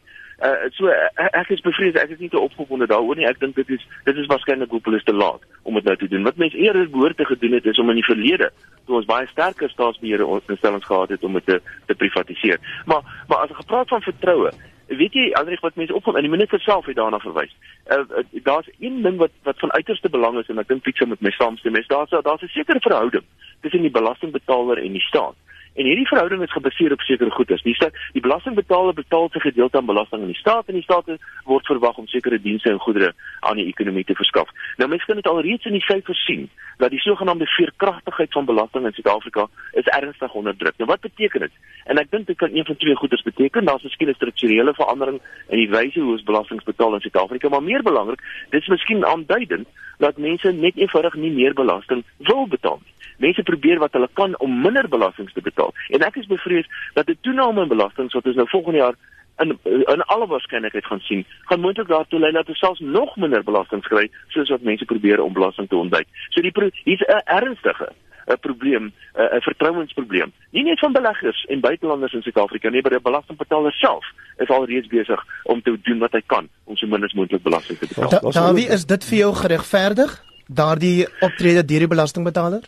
Uh, 0.43 0.67
so 0.75 0.91
uh, 0.91 1.29
ek 1.39 1.53
is 1.55 1.61
bevrees 1.63 1.95
ek 1.95 2.17
is 2.17 2.19
nie 2.19 2.29
te 2.33 2.41
opgewonde 2.41 2.89
daaroor 2.91 3.15
nie. 3.15 3.29
Ek 3.29 3.39
dink 3.39 3.55
dit 3.55 3.69
is 3.77 3.85
dit 4.09 4.17
is 4.19 4.27
waarskynlik 4.27 4.73
hopeloos 4.75 5.05
te 5.07 5.15
laat 5.15 5.45
om 5.63 5.79
dit 5.79 5.87
nou 5.87 5.95
te 6.01 6.09
doen. 6.11 6.27
Wat 6.27 6.41
mense 6.43 6.59
eerder 6.59 6.89
behoort 6.91 7.17
te 7.17 7.29
gedoen 7.29 7.55
het 7.59 7.69
is 7.71 7.79
om 7.79 7.93
in 7.93 8.01
die 8.01 8.09
verlede 8.09 8.49
toe 8.89 8.99
ons 8.99 9.07
baie 9.07 9.29
sterker 9.31 9.71
staatsbeheer 9.71 10.25
instellings 10.51 10.89
gehad 10.89 11.15
het 11.15 11.25
om 11.25 11.39
dit 11.39 11.47
te, 11.47 11.61
te 11.87 11.95
privatiseer. 11.95 12.59
Maar 12.91 13.07
maar 13.29 13.45
as 13.45 13.55
ek 13.55 13.63
gepraat 13.63 13.95
van 13.95 14.03
vertroue 14.03 14.51
weet 14.91 15.15
jy 15.15 15.29
Andrieg 15.39 15.63
wat 15.63 15.79
mense 15.79 15.95
opkom 15.95 16.19
en 16.19 16.27
die 16.27 16.33
minister 16.33 16.61
self 16.61 16.91
het 16.91 16.99
daarna 16.99 17.23
verwys. 17.23 17.55
Uh, 17.87 18.03
uh, 18.03 18.25
daar's 18.43 18.69
een 18.81 18.99
ding 19.07 19.23
wat 19.23 19.31
wat 19.47 19.63
van 19.63 19.73
uiterste 19.73 20.11
belang 20.11 20.39
is 20.43 20.51
en 20.51 20.59
ek 20.59 20.69
dink 20.69 20.83
Piet 20.83 20.99
sou 20.99 21.09
met 21.09 21.23
my 21.23 21.31
saamstem 21.39 21.79
is 21.79 21.87
daar's 21.87 22.11
daar's 22.11 22.43
'n 22.43 22.51
sekere 22.59 22.83
verhouding 22.83 23.25
tussen 23.61 23.87
die 23.87 23.95
belastingbetaler 23.95 24.83
en 24.83 24.99
die 24.99 25.07
staat 25.07 25.39
En 25.75 25.87
hierdie 25.89 26.07
verhouding 26.07 26.43
is 26.43 26.53
gebaseer 26.53 26.93
op 26.93 27.01
sekere 27.01 27.31
goederes. 27.31 27.63
Die 27.63 27.77
die 28.13 28.21
belastingbetaler 28.21 28.95
betaal 28.95 29.31
sy 29.33 29.41
gedeelte 29.41 29.79
aan 29.81 29.89
belasting 29.89 30.21
aan 30.21 30.33
die 30.33 30.37
staat 30.37 30.69
en 30.69 30.77
die 30.77 30.83
staat 30.83 31.09
word 31.49 31.67
verwag 31.67 31.97
om 31.97 32.07
sekere 32.07 32.41
dienste 32.41 32.71
en 32.71 32.79
goedere 32.79 33.13
aan 33.41 33.57
die 33.57 33.67
ekonomie 33.67 34.05
te 34.05 34.15
verskaf. 34.15 34.53
Nou 34.77 34.89
mense 34.89 35.09
kan 35.09 35.17
dit 35.17 35.31
alreeds 35.31 35.65
in 35.65 35.79
die 35.79 35.85
syfers 35.87 36.25
sien 36.27 36.49
dat 36.77 36.93
die 36.93 37.01
sogenaamde 37.01 37.49
veerkragtigheid 37.57 38.33
van 38.33 38.45
belasting 38.45 38.87
in 38.87 38.93
Suid-Afrika 38.93 39.47
is 39.73 39.89
ernstig 39.97 40.35
onderdruk. 40.35 40.77
Nou 40.77 40.91
wat 40.91 41.01
beteken 41.01 41.47
dit? 41.47 41.61
En 41.85 41.99
ek 41.99 42.11
dink 42.11 42.27
dit 42.27 42.37
kan 42.37 42.53
een 42.53 42.69
van 42.69 42.77
twee 42.77 42.97
goederes 42.97 43.25
beteken. 43.25 43.65
Daar's 43.65 43.83
miskien 43.89 44.09
'n 44.09 44.15
strukturele 44.21 44.75
verandering 44.75 45.21
in 45.49 45.59
die 45.59 45.71
wyse 45.71 46.01
hoe 46.01 46.13
ons 46.13 46.29
belasting 46.29 46.65
betaal 46.65 46.95
in 46.95 47.01
Suid-Afrika, 47.01 47.49
maar 47.49 47.63
meer 47.63 47.83
belangrik, 47.83 48.21
dit 48.51 48.61
is 48.61 48.69
miskien 48.69 49.07
aanduidend 49.07 49.69
dat 49.99 50.19
mense 50.19 50.53
net 50.53 50.77
eenvoudig 50.77 51.15
nie 51.15 51.31
meer 51.31 51.55
belasting 51.55 52.05
wil 52.19 52.47
betaal 52.47 52.81
nie. 52.85 52.93
Mense 53.23 53.43
probeer 53.47 53.79
wat 53.79 53.93
hulle 53.93 54.09
kan 54.19 54.33
om 54.39 54.61
minder 54.65 54.89
belasting 54.89 55.31
te 55.31 55.41
betaal. 55.41 55.62
En 55.89 56.05
ek 56.07 56.17
is 56.17 56.27
bevrees 56.27 56.69
dat 56.95 57.07
die 57.07 57.19
toename 57.21 57.63
in 57.63 57.69
belasting 57.69 58.13
wat 58.13 58.27
ons 58.27 58.37
nou 58.37 58.49
volgende 58.49 58.79
jaar 58.79 58.97
in 59.41 59.59
in 59.65 60.03
alle 60.03 60.27
waarskynlikheid 60.27 60.85
gaan 60.85 61.01
sien, 61.01 61.27
gaan 61.49 61.61
moontlik 61.61 61.89
daartoe 61.89 62.21
lei 62.21 62.33
dat 62.33 62.49
ons 62.49 62.59
selfs 62.59 62.81
nog 62.81 63.17
minder 63.17 63.45
belasting 63.45 63.83
kry 63.83 64.09
soos 64.29 64.51
wat 64.53 64.63
mense 64.63 64.85
probeer 64.85 65.23
om 65.23 65.33
belasting 65.33 65.69
te 65.69 65.77
ontduik. 65.77 66.09
So 66.29 66.41
die 66.41 66.53
hier's 66.85 67.05
'n 67.09 67.23
ernstige 67.25 67.93
'n 68.27 68.39
probleem, 68.41 68.93
'n 69.15 69.41
vertrouensprobleem. 69.41 70.33
Nie 70.51 70.65
net 70.65 70.79
van 70.79 70.93
beleggers 70.93 71.45
en 71.45 71.61
buitelanders 71.61 72.13
in 72.13 72.23
Suid-Afrika 72.23 72.69
nie, 72.69 72.83
maar 72.83 72.91
die 72.91 73.01
belastingbetaler 73.01 73.73
self 73.73 74.05
is 74.37 74.49
alreeds 74.49 74.87
besig 74.87 75.25
om 75.43 75.63
te 75.63 75.79
doen 75.83 75.99
wat 75.99 76.13
hy 76.13 76.23
kan 76.27 76.49
om 76.65 76.77
so 76.77 76.87
min 76.87 77.05
as 77.05 77.13
moontlik 77.13 77.43
belasting 77.43 77.79
te 77.79 77.87
betaal. 77.87 78.09
Da, 78.09 78.31
Davie, 78.31 78.69
is 78.69 78.87
dit 78.87 79.05
vir 79.05 79.19
jou 79.19 79.35
geregverdig? 79.35 80.23
Daardie 80.47 81.07
optrede 81.21 81.65
deur 81.65 81.79
die 81.79 81.89
belastingbetaler? 81.89 82.63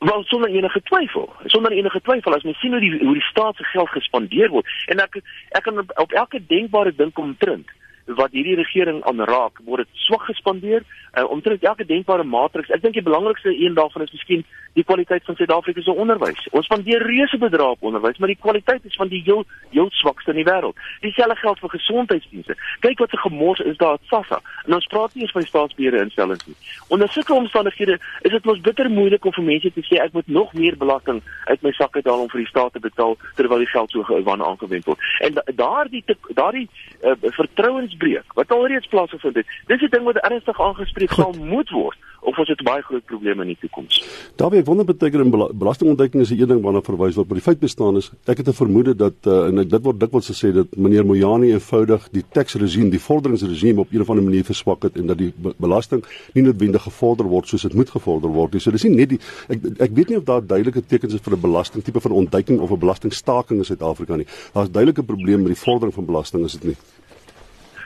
Wel 0.00 0.24
sonder 0.24 0.50
enige 0.50 0.80
twyfel. 0.82 1.32
Sonder 1.44 1.72
enige 1.72 2.00
twyfel 2.00 2.34
as 2.34 2.42
mens 2.42 2.58
sien 2.58 2.70
hoe 2.70 2.80
die 2.80 2.98
hoe 3.04 3.12
die 3.12 3.22
staat 3.22 3.56
se 3.56 3.64
geld 3.64 3.88
gespandeer 3.88 4.48
word 4.48 4.66
en 4.86 5.02
ek 5.04 5.20
ek 5.48 5.62
kan 5.62 5.78
op 5.78 6.12
elke 6.12 6.40
denkbare 6.46 6.92
ding 6.96 7.12
kom 7.12 7.36
trink 7.38 7.68
wat 8.06 8.32
hierdie 8.32 8.56
regering 8.56 9.02
aanraak 9.04 9.60
word 9.64 9.84
dit 9.84 10.02
swak 10.06 10.22
gespandeer 10.28 10.84
uh, 11.18 11.24
omtrent 11.30 11.62
elke 11.62 11.84
denkbare 11.84 12.24
matriks. 12.24 12.70
Ek 12.70 12.82
dink 12.82 12.94
die 12.94 13.06
belangrikste 13.06 13.52
een 13.54 13.74
daarvan 13.74 14.02
is 14.02 14.12
miskien 14.12 14.44
die 14.78 14.84
kwaliteit 14.86 15.24
van 15.26 15.34
Suid-Afrika 15.34 15.82
se 15.82 15.92
onderwys. 15.92 16.46
Ons 16.54 16.68
spandeer 16.68 17.02
reuse 17.02 17.38
bedrae 17.42 17.74
op 17.74 17.82
onderwys, 17.82 18.18
maar 18.18 18.30
die 18.30 18.38
kwaliteit 18.38 18.84
is 18.86 18.94
van 18.98 19.10
die 19.10 19.22
heel 19.26 19.42
heel 19.70 19.90
swakste 19.98 20.30
in 20.30 20.38
die 20.40 20.46
wêreld. 20.46 20.78
Dieselfde 21.02 21.36
geld 21.40 21.58
vir 21.58 21.72
gesondheidsdienste. 21.74 22.56
Kyk 22.86 23.02
wat 23.02 23.12
'n 23.12 23.24
gemors 23.24 23.60
is 23.60 23.76
daar 23.76 23.98
at 23.98 24.06
SASSA. 24.10 24.40
En 24.66 24.74
ons 24.74 24.86
praat 24.86 25.14
nie 25.14 25.22
eens 25.22 25.32
van 25.32 25.40
die 25.40 25.50
staatsbeheerde 25.50 26.02
instellings 26.02 26.46
nie. 26.46 26.56
Onder 26.88 27.08
sulke 27.08 27.34
omstandighede 27.34 27.98
is 28.20 28.30
dit 28.30 28.44
mos 28.44 28.60
bitter 28.60 28.90
moeilik 28.90 29.24
om 29.24 29.32
vir 29.32 29.44
mense 29.44 29.72
te 29.72 29.82
sê 29.82 29.98
ek 30.02 30.12
moet 30.12 30.26
nog 30.26 30.52
meer 30.52 30.76
belasting 30.76 31.22
uit 31.44 31.62
my 31.62 31.72
sak 31.72 31.96
uithaal 31.96 32.20
om 32.20 32.30
vir 32.30 32.40
die 32.40 32.48
staat 32.48 32.72
te 32.72 32.80
betaal 32.80 33.16
terwyl 33.36 33.58
die 33.58 33.66
geld 33.66 33.90
so 33.90 34.02
gewan 34.02 34.42
aangewend 34.42 34.84
word. 34.84 34.98
En 35.20 35.34
daardie 35.54 36.04
daardie 36.34 36.68
uh, 37.02 37.14
vertrouensbreuk 37.90 38.32
wat 38.34 38.50
alreeds 38.50 38.86
plaasgevind 38.86 39.34
het, 39.34 39.46
dis 39.66 39.82
'n 39.82 39.90
ding 39.90 40.04
wat 40.04 40.16
ernstig 40.16 40.60
aangespreek 40.60 41.12
sal 41.12 41.34
moet 41.38 41.70
word 41.70 41.96
of 42.20 42.38
ons 42.38 42.48
het 42.48 42.62
baie 42.62 42.82
groot 42.82 43.04
probleme 43.04 43.42
in 43.42 43.48
die 43.48 43.56
toekoms. 43.60 44.04
Daarbey 44.36 44.58
ek 44.58 44.66
wonder 44.66 44.84
beteken 44.84 45.20
in 45.20 45.30
belastingontduiking 45.30 46.22
is 46.22 46.30
'n 46.30 46.46
ding 46.46 46.62
waarna 46.62 46.80
verwys 46.80 47.14
word, 47.14 47.28
maar 47.28 47.38
die 47.38 47.48
feit 47.48 47.60
bestaan 47.60 47.96
is 47.96 48.10
ek 48.26 48.38
het 48.38 48.48
'n 48.48 48.52
vermoede 48.52 48.94
dat 48.94 49.14
uh, 49.26 49.46
en 49.46 49.68
dit 49.68 49.82
word 49.82 50.00
dikwels 50.00 50.30
gesê 50.30 50.52
dat 50.52 50.76
meneer 50.76 51.06
Mojani 51.06 51.52
eenvoudig 51.52 52.08
die 52.10 52.24
tax-regime, 52.32 52.90
die 52.90 53.00
vorderingsregime 53.00 53.80
op 53.80 53.92
'n 53.92 54.00
of 54.00 54.10
ander 54.10 54.24
manier 54.24 54.44
verswak 54.44 54.82
het 54.82 54.96
en 54.96 55.06
dat 55.06 55.18
die 55.18 55.32
belasting 55.56 56.04
nie 56.34 56.42
noodwendig 56.42 56.82
gevorder 56.82 57.26
word 57.26 57.48
soos 57.48 57.62
dit 57.62 57.74
moet 57.74 57.90
gevorder 57.90 58.30
word 58.30 58.52
nie. 58.52 58.60
So 58.60 58.70
dis 58.70 58.84
nie 58.84 58.94
net 58.96 59.08
die 59.08 59.20
ek 59.48 59.80
ek 59.80 59.90
weet 59.94 60.08
nie 60.08 60.16
of 60.16 60.24
daar 60.24 60.46
duidelike 60.46 60.86
tekens 60.86 61.14
is 61.14 61.20
vir 61.20 61.36
'n 61.36 61.40
belasting 61.40 61.84
tipe 61.84 62.00
van 62.00 62.12
ontduiking 62.12 62.60
of 62.60 62.70
'n 62.70 62.78
belastingstaking 62.78 63.58
in 63.58 63.64
Suid-Afrika 63.64 64.16
nie. 64.16 64.26
Daar's 64.52 64.70
duidelike 64.70 65.02
probleme 65.02 65.42
met 65.42 65.54
die 65.54 65.62
vordering 65.64 65.94
van 65.94 66.04
belasting 66.04 66.44
is 66.44 66.52
dit 66.52 66.64
nie. 66.64 66.76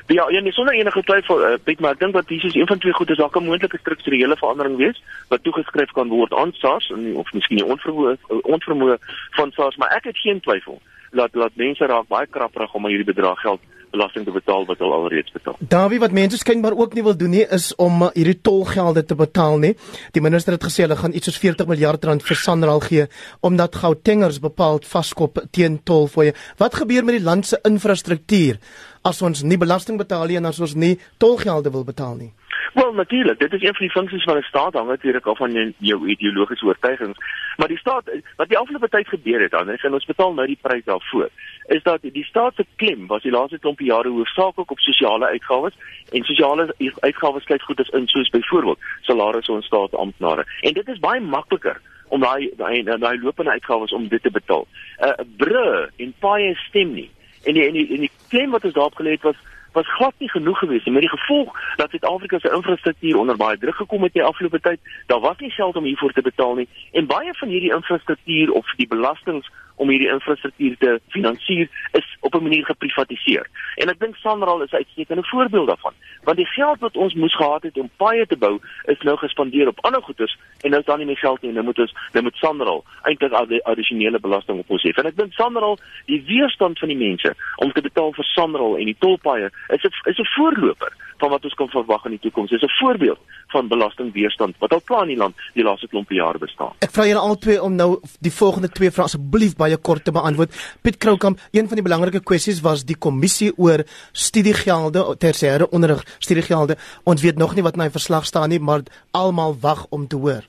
Ja, 0.06 0.30
ja, 0.30 0.40
nee, 0.40 0.52
sonder 0.52 0.74
enige 0.74 1.02
twyfel, 1.02 1.40
uh, 1.40 1.54
Piet, 1.64 1.80
maar 1.80 1.94
ek 1.96 1.98
dink 1.98 2.12
wat 2.12 2.28
hier 2.28 2.44
is 2.44 2.54
een 2.54 2.66
van 2.66 2.78
twee 2.78 2.92
goed 2.92 3.10
is 3.10 3.16
daar 3.16 3.32
'n 3.32 3.44
moontlike 3.44 3.78
strukturele 3.78 4.36
verandering 4.36 4.76
wees 4.76 5.02
wat 5.28 5.42
toegeskryf 5.42 5.90
kan 5.90 6.08
word 6.08 6.34
aan 6.34 6.52
SARS 6.52 6.90
en 6.90 7.16
of 7.16 7.32
miskien 7.32 7.56
die 7.56 7.66
onvermoë 7.66 8.12
uh, 8.12 8.38
onvermoë 8.42 8.96
van 9.30 9.52
SARS, 9.52 9.76
maar 9.76 9.96
ek 9.96 10.04
het 10.04 10.18
geen 10.18 10.40
twyfel 10.40 10.80
dat 11.10 11.32
dat 11.32 11.50
mense 11.54 11.86
raak 11.86 12.08
baie 12.08 12.26
kraprig 12.26 12.74
om 12.74 12.86
hierdie 12.86 13.14
bedrag 13.14 13.40
geld 13.40 13.60
belasting 13.94 14.26
te 14.26 14.34
betaal 14.34 14.66
wat 14.68 14.82
hulle 14.82 14.98
alreeds 14.98 15.34
betaal. 15.34 15.58
Dawie 15.74 16.00
wat 16.02 16.14
mense 16.16 16.40
skynbaar 16.40 16.76
ook 16.78 16.94
nie 16.94 17.04
wil 17.06 17.16
doen 17.18 17.34
nie 17.36 17.44
is 17.58 17.70
om 17.80 18.06
uh, 18.06 18.10
hierdie 18.14 18.40
tolgelde 18.46 19.04
te 19.06 19.16
betaal 19.18 19.60
nie. 19.62 19.74
Die 20.16 20.22
minister 20.24 20.56
het 20.56 20.66
gesê 20.66 20.86
hulle 20.86 20.98
gaan 21.00 21.14
iets 21.14 21.30
soos 21.30 21.40
40 21.42 21.70
miljard 21.70 22.04
rand 22.04 22.24
vir 22.24 22.40
Sanral 22.40 22.82
gee 22.84 23.06
omdat 23.44 23.78
Gautengers 23.82 24.40
bepaald 24.42 24.88
vaskop 24.88 25.44
teen 25.54 25.80
tolfooie. 25.86 26.34
Wat 26.60 26.82
gebeur 26.82 27.06
met 27.06 27.20
die 27.20 27.26
land 27.26 27.46
se 27.46 27.60
infrastruktuur? 27.62 28.60
as 29.04 29.20
ons 29.22 29.42
nie 29.44 29.58
belasting 29.60 29.98
betaal 30.00 30.30
nie 30.30 30.38
en 30.40 30.48
as 30.48 30.60
ons 30.64 30.74
nie 30.80 30.94
tolgelde 31.20 31.72
wil 31.74 31.84
betaal 31.84 32.16
nie. 32.16 32.30
Wel 32.74 32.92
natuurlik, 32.92 33.38
dit 33.38 33.52
is 33.52 33.62
een 33.62 33.74
van 33.74 33.86
die 33.86 33.90
funksies 33.90 34.22
van 34.22 34.36
'n 34.36 34.42
staat 34.42 34.72
hang 34.72 34.88
natuurlik 34.88 35.26
af 35.26 35.36
van 35.36 35.74
jou 35.78 36.06
ideologiese 36.08 36.64
oortuigings. 36.64 37.18
Maar 37.56 37.68
die 37.68 37.78
staat 37.78 38.04
wat 38.36 38.48
die 38.48 38.58
afgelope 38.58 38.88
tyd 38.88 39.08
gebeur 39.08 39.40
het, 39.40 39.50
dan 39.50 39.68
en 39.68 39.92
ons 39.92 40.04
betaal 40.04 40.34
nou 40.34 40.46
die 40.46 40.58
prys 40.60 40.84
daarvoor, 40.84 41.28
is 41.66 41.82
dat 41.82 41.98
die 42.02 42.24
staat 42.24 42.54
se 42.54 42.66
klem 42.76 43.06
was 43.06 43.22
die 43.22 43.30
laaste 43.30 43.58
klompie 43.58 43.86
jare 43.86 44.08
hoofsaaklik 44.08 44.70
op 44.70 44.78
sosiale 44.78 45.26
uitgawes 45.26 45.72
en 46.10 46.24
sosiale 46.24 46.74
uitgawes 47.00 47.44
sluit 47.44 47.62
goed 47.62 47.80
as 47.80 47.88
in 47.88 48.06
soos 48.06 48.28
byvoorbeeld 48.28 48.78
salarisse 49.00 49.52
aan 49.52 49.62
staatsamptenare. 49.62 50.44
En 50.60 50.72
dit 50.72 50.88
is 50.88 50.98
baie 50.98 51.20
makliker 51.20 51.80
om 52.08 52.20
daai 52.20 52.50
daai 52.56 52.82
daai 52.82 53.18
lopende 53.18 53.50
uitgawes 53.50 53.92
om 53.92 54.08
dit 54.08 54.22
te 54.22 54.30
betaal. 54.30 54.66
'n 54.98 55.04
uh, 55.04 55.12
Bru 55.36 55.88
en 55.96 56.14
paie 56.18 56.54
stem 56.54 56.92
nie 56.92 57.10
en 57.44 57.54
die 57.54 57.66
en 57.66 57.72
die, 57.72 57.88
en 57.94 58.00
die 58.00 58.10
klem 58.28 58.50
wat 58.50 58.64
ons 58.64 58.74
daarop 58.74 58.94
gelê 58.94 59.10
het 59.10 59.22
was 59.22 59.36
was 59.74 59.94
glad 59.96 60.14
nie 60.18 60.30
genoeg 60.30 60.58
geweest 60.58 60.84
nie 60.84 60.94
met 60.94 61.06
die 61.06 61.16
gevolg 61.16 61.58
dat 61.76 61.90
Suid-Afrika 61.90 62.38
se 62.38 62.52
infrastruktuur 62.54 63.18
onder 63.18 63.36
baie 63.36 63.58
druk 63.58 63.76
gekom 63.82 64.02
het 64.02 64.12
die 64.12 64.22
afgelope 64.22 64.60
tyd. 64.60 64.80
Daar 65.06 65.20
was 65.20 65.38
nie 65.38 65.50
geld 65.50 65.76
om 65.76 65.84
hiervoor 65.84 66.12
te 66.12 66.22
betaal 66.22 66.54
nie 66.54 66.68
en 66.92 67.06
baie 67.06 67.34
van 67.34 67.48
hierdie 67.48 67.74
infrastruktuur 67.74 68.52
of 68.52 68.74
die 68.76 68.88
belastings 68.88 69.50
om 69.76 69.90
hierdie 69.90 70.10
infrastruktuur 70.12 70.76
te 70.78 70.92
finansier 71.14 71.68
is 71.98 72.16
op 72.20 72.34
'n 72.34 72.42
manier 72.42 72.64
geprivatiseer. 72.64 73.46
En 73.74 73.88
ek 73.88 73.98
dink 73.98 74.16
Sanral 74.16 74.62
is 74.62 74.72
uitstekende 74.72 75.24
voorbeeld 75.24 75.66
daarvan, 75.66 75.92
want 76.22 76.36
die 76.36 76.46
geld 76.46 76.78
wat 76.78 76.96
ons 76.96 77.14
moes 77.14 77.36
gehad 77.36 77.62
het 77.62 77.78
om 77.78 77.90
paaie 77.96 78.26
te 78.26 78.36
bou, 78.36 78.60
is 78.84 78.98
nou 78.98 79.16
gespandeer 79.16 79.68
op 79.68 79.84
ander 79.84 80.02
goederes 80.02 80.38
en 80.60 80.70
nou 80.70 80.80
is 80.80 80.86
daar 80.86 80.98
nie 80.98 81.06
meer 81.06 81.16
geld 81.16 81.42
nie. 81.42 81.52
Nou 81.52 81.64
moet 81.64 81.78
ons 81.78 81.94
nou 82.12 82.24
moet 82.24 82.36
Sanral 82.36 82.84
eintlik 83.02 83.32
al 83.32 83.46
die 83.46 83.64
addisionele 83.64 84.20
belasting 84.20 84.58
op 84.58 84.70
ons 84.70 84.82
hê. 84.82 84.90
En 84.94 85.06
ek 85.06 85.16
dink 85.16 85.32
Sanral, 85.32 85.78
die 86.06 86.22
weerstand 86.26 86.78
van 86.78 86.88
die 86.88 86.96
mense 86.96 87.34
om 87.56 87.72
te 87.72 87.80
betaal 87.80 88.12
vir 88.12 88.24
Sanral 88.24 88.76
en 88.76 88.84
die 88.84 88.96
tolpaaie 88.98 89.50
is 89.68 89.82
'n 89.82 90.10
is 90.10 90.18
'n 90.18 90.30
voorloper 90.36 90.92
van 91.18 91.30
wat 91.30 91.44
ons 91.44 91.54
kan 91.54 91.68
verwag 91.68 92.04
in 92.04 92.10
die 92.10 92.20
toekoms. 92.20 92.50
Dit 92.50 92.62
is 92.62 92.68
'n 92.68 92.78
voorbeeld 92.84 93.18
van 93.46 93.68
belastingweerstand 93.68 94.54
wat 94.58 94.72
al 94.72 94.80
klaar 94.80 95.02
in 95.02 95.08
die 95.08 95.16
land 95.16 95.34
die 95.54 95.64
laaste 95.64 95.88
klompie 95.88 96.16
jare 96.16 96.38
bestaan. 96.38 96.72
Ek 96.78 96.90
vra 96.90 97.06
julle 97.06 97.20
albei 97.20 97.58
om 97.58 97.74
nou 97.74 98.00
die 98.20 98.32
volgende 98.32 98.68
twee 98.68 98.90
vrae 98.90 99.04
asseblief 99.04 99.56
baie 99.56 99.76
kort 99.76 100.04
te 100.04 100.12
beantwoord. 100.12 100.76
Piet 100.82 100.96
Kroukamp, 100.96 101.38
een 101.50 101.66
van 101.66 101.74
die 101.74 101.84
belangrike 101.84 102.22
kwessies 102.22 102.60
was 102.60 102.84
die 102.84 102.98
kommissie 102.98 103.52
oor 103.56 103.84
studiegelde, 104.12 105.16
tersiêre 105.18 105.68
onderrig 105.70 106.04
studiegelde. 106.18 106.76
Ons 107.04 107.22
weet 107.22 107.36
nog 107.36 107.54
nie 107.54 107.62
wat 107.62 107.74
in 107.74 107.80
hy 107.80 107.90
verslag 107.90 108.24
staan 108.24 108.48
nie, 108.48 108.60
maar 108.60 108.82
almal 109.10 109.56
wag 109.60 109.86
om 109.90 110.08
te 110.08 110.16
hoor. 110.16 110.42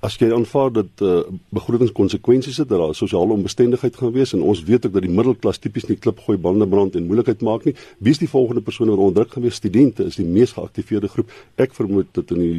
As 0.00 0.16
jy 0.16 0.30
aanvaar 0.32 0.70
dat 0.72 1.02
uh, 1.04 1.20
begrotingskonsekwensies 1.52 2.56
het 2.62 2.68
dat 2.68 2.80
daar 2.80 2.94
sosiale 2.96 3.34
onbestendigheid 3.36 3.96
gaan 3.96 4.12
wees 4.12 4.32
en 4.32 4.42
ons 4.42 4.62
weet 4.64 4.86
ook 4.86 4.94
dat 4.96 5.04
die 5.04 5.12
middelklas 5.12 5.58
tipies 5.60 5.88
nie 5.90 5.98
klip 6.00 6.22
gooi 6.24 6.38
bande 6.38 6.68
brand 6.68 6.96
en 6.96 7.04
moeilikheid 7.08 7.42
maak 7.44 7.66
nie, 7.68 7.74
wie 7.98 8.14
is 8.14 8.22
die 8.22 8.28
volgende 8.28 8.62
persone 8.64 8.94
wat 8.94 8.98
onderdruk 8.98 9.34
gaan 9.36 9.44
wees? 9.44 9.58
Studente 9.60 10.06
is 10.08 10.16
die 10.16 10.24
mees 10.24 10.54
geaktiveerde 10.56 11.10
groep. 11.12 11.34
Ek 11.60 11.76
vermoed 11.76 12.08
dat 12.16 12.32
in 12.32 12.40
die 12.40 12.54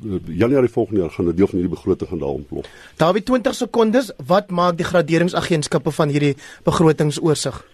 eh, 0.00 0.38
Januarie 0.38 0.72
volgende 0.72 1.04
jaar 1.04 1.12
gaan 1.12 1.28
'n 1.28 1.36
deel 1.36 1.50
van 1.52 1.58
hierdie 1.60 1.76
begroting 1.76 2.08
gaan 2.08 2.24
daar 2.24 2.38
ontplof. 2.40 2.66
Het 2.96 3.24
20 3.24 3.54
sekondes, 3.54 4.12
wat 4.26 4.50
maak 4.50 4.76
die 4.76 4.86
graderingsagentskappe 4.86 5.90
van 5.90 6.08
hierdie 6.08 6.36
begrotingsoorsig? 6.64 7.64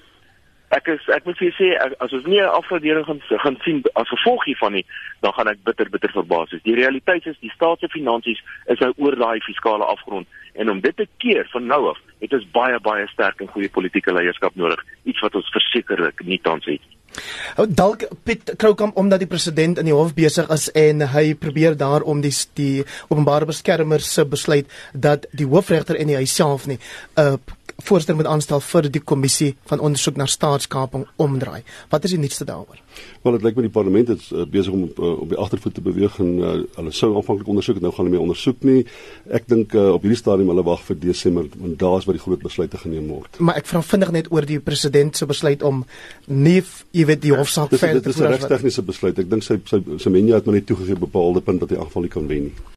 Ek 0.77 0.89
is 0.95 1.09
ek 1.15 1.25
moet 1.25 1.39
vir 1.39 1.49
julle 1.49 1.59
sê 1.59 1.95
as 2.05 2.13
ons 2.13 2.27
nie 2.27 2.41
'n 2.41 2.57
afgradering 2.61 3.07
gaan 3.07 3.21
gaan 3.45 3.59
sien 3.65 3.83
as 3.95 4.09
gevolg 4.09 4.45
hiervan 4.45 4.73
nie, 4.73 4.85
dan 5.21 5.33
gaan 5.33 5.49
ek 5.49 5.65
bitter 5.65 5.89
bitter 5.91 6.13
verbaas 6.13 6.51
wees. 6.51 6.63
Die 6.63 6.75
realiteit 6.75 7.27
is 7.27 7.39
die 7.41 7.55
staat 7.55 7.81
se 7.81 7.89
finansies 7.89 8.43
is 8.67 8.79
nou 8.79 8.93
oor 8.97 9.17
daai 9.17 9.41
fiskale 9.41 9.85
afgrond 9.85 10.27
en 10.55 10.71
om 10.71 10.81
dit 10.81 10.97
te 10.97 11.07
keer 11.19 11.49
van 11.53 11.67
nou 11.67 11.89
af, 11.89 11.99
het 12.21 12.33
ons 12.33 12.51
baie 12.53 12.79
baie 12.81 13.07
sterk 13.07 13.41
en 13.41 13.49
goeie 13.49 13.71
politieke 13.71 14.13
leierskap 14.13 14.55
nodig, 14.55 14.85
iets 15.05 15.21
wat 15.21 15.35
ons 15.35 15.51
versekerlik 15.51 16.25
nie 16.25 16.41
tans 16.43 16.65
het 16.65 16.81
nie. 16.81 16.99
Oh, 17.57 17.67
dalk 17.67 18.05
Piet 18.25 18.53
Kroukamp 18.57 18.97
omdat 18.97 19.23
die 19.23 19.31
president 19.31 19.79
in 19.81 19.89
die 19.89 19.97
hof 19.97 20.15
besig 20.15 20.51
is 20.55 20.69
en 20.77 21.03
hy 21.15 21.33
probeer 21.35 21.77
daar 21.79 22.05
om 22.07 22.21
die 22.23 22.33
die 22.59 22.85
openbare 23.09 23.49
beskermer 23.49 24.05
se 24.05 24.25
besluit 24.29 24.69
dat 24.93 25.27
die 25.33 25.49
hoofregter 25.49 25.99
en 25.99 26.13
hy 26.15 26.27
self 26.27 26.67
nie 26.67 26.79
'n 26.79 27.21
uh, 27.23 27.57
voorstel 27.83 28.17
moet 28.19 28.27
aanstel 28.27 28.61
vir 28.61 28.89
die 28.91 29.01
kommissie 29.01 29.53
van 29.71 29.81
ondersoek 29.81 30.17
na 30.19 30.27
staatskaping 30.27 31.07
omdraai. 31.17 31.63
Wat 31.93 32.05
is 32.05 32.15
die 32.15 32.19
nuutste 32.19 32.45
daaroor? 32.45 32.81
Wel, 33.23 33.37
dit 33.37 33.45
lyk 33.47 33.59
my 33.59 33.65
die 33.69 33.73
parlement 33.73 34.09
is 34.15 34.31
uh, 34.33 34.43
besig 34.51 34.75
om 34.75 34.89
uh, 34.89 35.13
op 35.23 35.29
die 35.31 35.39
agtervoet 35.39 35.77
te 35.77 35.85
beweeg 35.85 36.17
en 36.23 36.33
uh, 36.39 36.55
hulle 36.75 36.95
sou 36.95 37.13
aanvanklik 37.15 37.51
ondersoek, 37.55 37.79
nou 37.83 37.93
gaan 37.95 38.05
hulle 38.05 38.17
mee 38.17 38.25
ondersoek 38.25 38.65
nie. 38.67 38.81
Ek 39.31 39.47
dink 39.51 39.77
uh, 39.79 39.93
op 39.95 40.07
hierdie 40.07 40.19
stadium 40.19 40.51
hulle 40.53 40.65
wag 40.67 40.83
vir 40.89 40.99
Desember 41.05 41.47
want 41.55 41.79
daar's 41.79 42.09
waar 42.09 42.19
die 42.19 42.25
groot 42.25 42.43
besluite 42.43 42.81
geneem 42.83 43.07
word. 43.13 43.39
Maar 43.39 43.61
ek 43.63 43.71
vra 43.71 43.85
vinnig 43.93 44.15
net 44.17 44.33
oor 44.35 44.49
die 44.49 44.59
president 44.65 45.19
se 45.19 45.29
besluit 45.31 45.63
om 45.67 45.85
nie 46.27 46.59
jy 46.97 47.07
weet 47.07 47.23
die 47.23 47.35
hofsaak 47.37 47.71
verder 47.77 48.03
te 48.03 48.11
voer. 48.11 48.11
Dit 48.11 48.17
is 48.17 48.25
'n 48.25 48.35
regstegniese 48.35 48.83
besluit. 48.91 49.23
Ek 49.23 49.31
dink 49.31 49.47
sy 49.47 49.61
sy 49.71 49.83
Semenya 50.03 50.43
het 50.43 50.47
maar 50.47 50.59
net 50.59 50.67
toegegee 50.67 50.99
bepaalde 50.99 51.41
punt 51.41 51.61
dat 51.61 51.71
hy 51.71 51.79
aanval 51.79 52.03
nie 52.03 52.11
kan 52.11 52.27
wen 52.27 52.51
nie. 52.51 52.77